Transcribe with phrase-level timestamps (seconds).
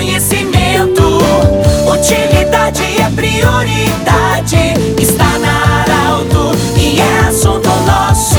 [0.00, 1.18] conhecimento.
[1.86, 4.74] Utilidade é prioridade.
[4.98, 8.38] Está na Arauto e é assunto nosso.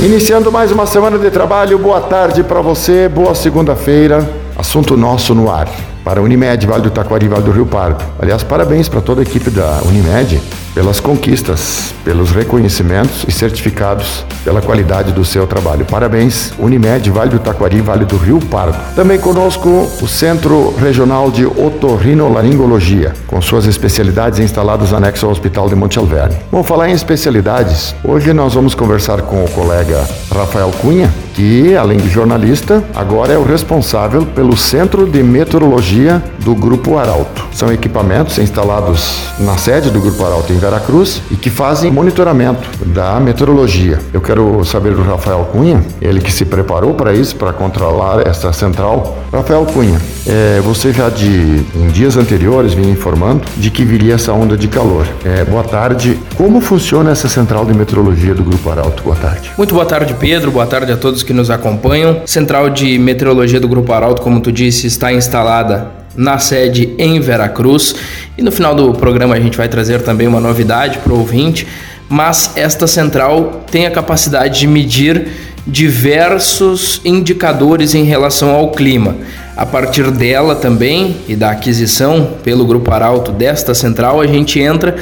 [0.00, 4.26] Iniciando mais uma semana de trabalho, boa tarde para você, boa segunda-feira.
[4.56, 5.68] Assunto nosso no ar.
[6.06, 8.04] Para a Unimed, Vale do Taquari, Vale do Rio Pardo.
[8.20, 10.40] Aliás, parabéns para toda a equipe da Unimed
[10.72, 15.84] pelas conquistas, pelos reconhecimentos e certificados pela qualidade do seu trabalho.
[15.84, 18.78] Parabéns, Unimed, Vale do Taquari, Vale do Rio Pardo.
[18.94, 19.68] Também conosco
[20.00, 26.36] o Centro Regional de Otorrinolaringologia, com suas especialidades instaladas anexo ao Hospital de Monte Alverne.
[26.52, 27.96] Vamos falar em especialidades.
[28.04, 33.36] Hoje nós vamos conversar com o colega Rafael Cunha, que, além de jornalista, agora é
[33.36, 37.44] o responsável pelo Centro de Meteorologia do Grupo Arauto.
[37.52, 43.20] São equipamentos instalados na sede do Grupo Arauto em Veracruz e que fazem monitoramento da
[43.20, 44.00] meteorologia.
[44.14, 48.50] Eu quero saber do Rafael Cunha, ele que se preparou para isso, para controlar essa
[48.52, 49.18] central.
[49.30, 54.32] Rafael Cunha, é, você já de em dias anteriores vinha informando de que viria essa
[54.32, 55.06] onda de calor.
[55.22, 56.18] É, boa tarde.
[56.34, 59.02] Como funciona essa central de meteorologia do Grupo Arauto?
[59.02, 59.50] Boa tarde.
[59.58, 60.50] Muito boa tarde, Pedro.
[60.50, 62.22] Boa tarde a todos que nos acompanham.
[62.24, 67.94] Central de meteorologia do Grupo Arauto, como tu disse, está instalada na sede em Veracruz.
[68.38, 71.66] E no final do programa a gente vai trazer também uma novidade para o ouvinte,
[72.08, 75.28] mas esta central tem a capacidade de medir
[75.66, 79.16] diversos indicadores em relação ao clima.
[79.56, 84.94] A partir dela também e da aquisição pelo Grupo Arauto desta central, a gente entra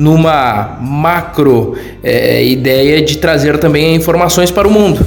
[0.00, 5.06] numa macro é, ideia de trazer também informações para o mundo,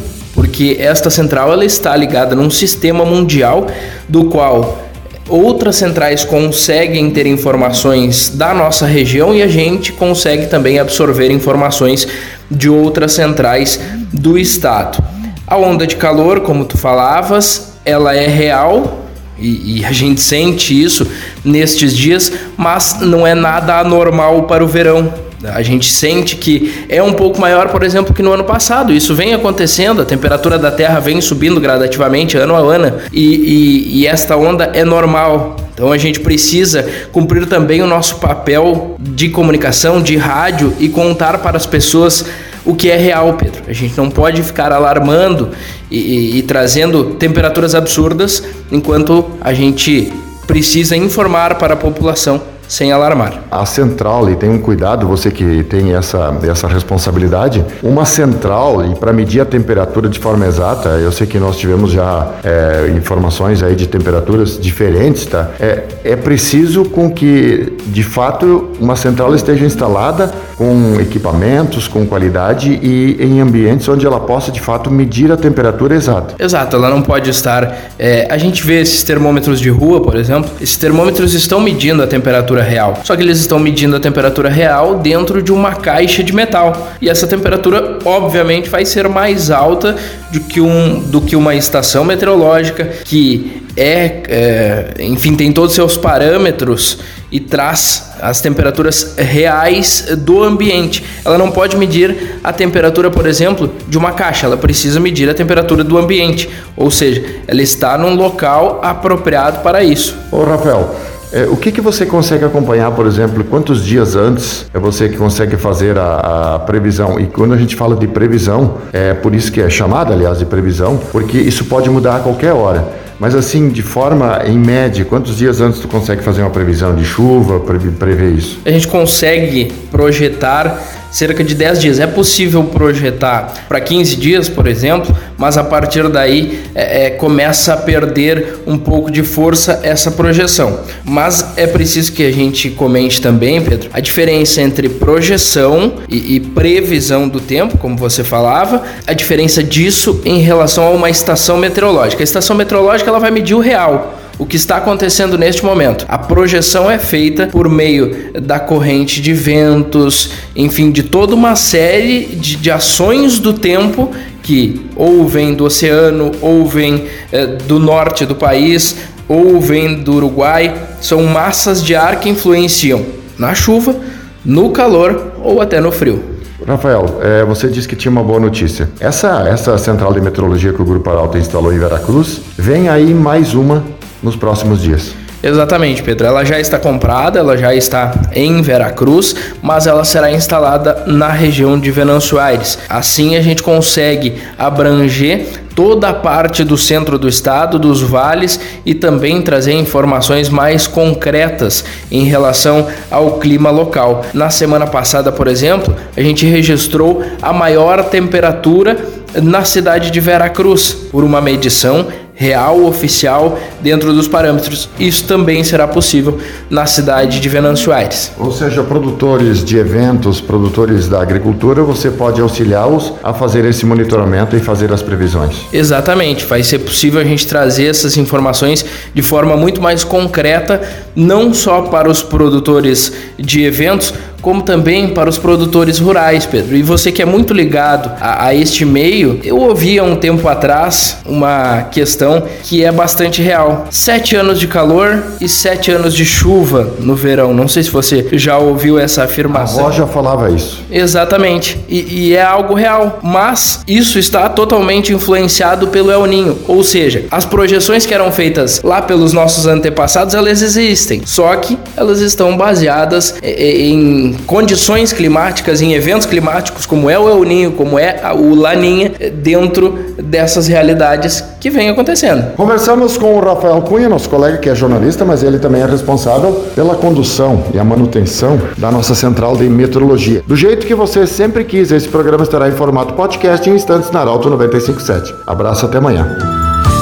[0.54, 3.66] porque esta central ela está ligada num sistema mundial
[4.08, 4.88] do qual
[5.28, 12.08] outras centrais conseguem ter informações da nossa região e a gente consegue também absorver informações
[12.52, 13.80] de outras centrais
[14.14, 15.04] do estado.
[15.48, 19.08] A onda de calor, como tu falavas, ela é real
[19.40, 21.08] e, e a gente sente isso
[21.44, 25.12] nestes dias, mas não é nada anormal para o verão.
[25.46, 28.94] A gente sente que é um pouco maior, por exemplo, que no ano passado.
[28.94, 34.00] Isso vem acontecendo, a temperatura da Terra vem subindo gradativamente ano a ano e, e,
[34.00, 35.58] e esta onda é normal.
[35.74, 41.40] Então a gente precisa cumprir também o nosso papel de comunicação, de rádio e contar
[41.40, 42.26] para as pessoas
[42.66, 43.64] o que é real, Pedro.
[43.68, 45.50] A gente não pode ficar alarmando
[45.92, 50.14] e, e, e trazendo temperaturas absurdas enquanto a gente
[50.48, 53.44] precisa informar para a população sem alarmar.
[53.52, 58.96] A central, e tem um cuidado, você que tem essa, essa responsabilidade, uma central, e
[58.96, 63.62] para medir a temperatura de forma exata, eu sei que nós tivemos já é, informações
[63.62, 65.52] aí de temperaturas diferentes, tá?
[65.60, 72.80] É, é preciso com que, de fato, uma central esteja instalada com equipamentos, com qualidade
[72.82, 76.34] e em ambientes onde ela possa, de fato, medir a temperatura exata.
[76.40, 77.92] Exato, ela não pode estar...
[78.00, 82.08] É, a gente vê esses termômetros de rua, por exemplo, esses termômetros estão medindo a
[82.08, 83.02] temperatura temperatura real.
[83.04, 86.92] Só que eles estão medindo a temperatura real dentro de uma caixa de metal.
[87.02, 89.96] E essa temperatura, obviamente, vai ser mais alta
[90.32, 95.76] do que, um, do que uma estação meteorológica que é, é enfim, tem todos os
[95.76, 97.00] seus parâmetros
[97.32, 101.04] e traz as temperaturas reais do ambiente.
[101.26, 105.34] Ela não pode medir a temperatura, por exemplo, de uma caixa, ela precisa medir a
[105.34, 106.48] temperatura do ambiente,
[106.78, 110.16] ou seja, ela está num local apropriado para isso.
[110.32, 110.96] Ô Rafael,
[111.34, 115.18] é, o que, que você consegue acompanhar, por exemplo, quantos dias antes é você que
[115.18, 117.20] consegue fazer a, a, previsão?
[117.20, 120.46] E quando a gente fala de previsão, é por isso que é chamada, aliás, de
[120.46, 122.88] previsão, porque isso pode mudar a qualquer hora.
[123.20, 127.04] Mas assim, de forma em média, quantos dias antes tu consegue fazer uma previsão de
[127.04, 128.60] chuva, prever isso?
[128.64, 130.80] A gente consegue projetar
[131.14, 132.00] cerca de 10 dias.
[132.00, 137.74] É possível projetar para 15 dias, por exemplo, mas a partir daí é, é, começa
[137.74, 140.80] a perder um pouco de força essa projeção.
[141.06, 146.40] Mas é preciso que a gente comente também, Pedro, a diferença entre projeção e, e
[146.40, 152.24] previsão do tempo, como você falava, a diferença disso em relação a uma estação meteorológica.
[152.24, 156.06] A estação meteorológica ela vai medir o real o que está acontecendo neste momento.
[156.08, 162.26] A projeção é feita por meio da corrente de ventos, enfim, de toda uma série
[162.36, 168.26] de, de ações do tempo que ou vem do oceano, ou vem é, do norte
[168.26, 168.98] do país,
[169.28, 170.74] ou vem do Uruguai.
[171.00, 173.06] São massas de ar que influenciam
[173.38, 173.96] na chuva,
[174.44, 176.34] no calor ou até no frio.
[176.66, 178.90] Rafael, é, você disse que tinha uma boa notícia.
[179.00, 183.54] Essa, essa central de meteorologia que o Grupo Arauto instalou em Veracruz, vem aí mais
[183.54, 183.84] uma
[184.24, 185.14] nos próximos dias.
[185.44, 186.26] Exatamente, Pedro.
[186.26, 191.78] Ela já está comprada, ela já está em Veracruz, mas ela será instalada na região
[191.78, 192.80] de Venâncio Aires.
[192.88, 198.94] Assim a gente consegue abranger toda a parte do centro do estado, dos vales e
[198.94, 204.24] também trazer informações mais concretas em relação ao clima local.
[204.34, 208.98] Na semana passada, por exemplo, a gente registrou a maior temperatura
[209.42, 214.90] na cidade de Veracruz por uma medição real oficial dentro dos parâmetros.
[215.00, 216.40] Isso também será possível
[216.70, 218.32] na cidade de Venâncio Aires.
[218.38, 224.56] Ou seja, produtores de eventos, produtores da agricultura, você pode auxiliá-los a fazer esse monitoramento
[224.56, 225.56] e fazer as previsões.
[225.72, 230.82] Exatamente, vai ser possível a gente trazer essas informações de forma muito mais concreta,
[231.16, 234.14] não só para os produtores de eventos,
[234.44, 236.76] como também para os produtores rurais, Pedro.
[236.76, 240.48] E você que é muito ligado a, a este meio, eu ouvi há um tempo
[240.48, 246.26] atrás uma questão que é bastante real: sete anos de calor e sete anos de
[246.26, 247.54] chuva no verão.
[247.54, 249.88] Não sei se você já ouviu essa afirmação.
[249.88, 250.84] A já falava isso.
[250.92, 251.80] Exatamente.
[251.88, 253.20] E, e é algo real.
[253.24, 256.60] Mas isso está totalmente influenciado pelo El Ninho.
[256.68, 261.22] Ou seja, as projeções que eram feitas lá pelos nossos antepassados, elas existem.
[261.26, 267.44] Só que elas estão baseadas em condições climáticas, em eventos climáticos, como é o El
[267.44, 272.56] Ninho, como é o Laninha, dentro dessas realidades que vem acontecendo.
[272.56, 276.66] Conversamos com o Rafael Cunha, nosso colega que é jornalista, mas ele também é responsável
[276.76, 280.44] pela condução e a manutenção da nossa central de meteorologia.
[280.46, 284.22] Do jeito que você sempre quis, esse programa estará em formato podcast em instantes na
[284.22, 285.34] Arauto 957.
[285.46, 286.38] Abraço, até amanhã.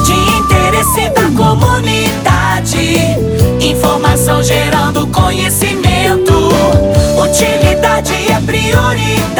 [0.04, 2.98] De interesse da comunidade,
[3.60, 5.71] informação gerando conhecimento.
[8.62, 9.31] priori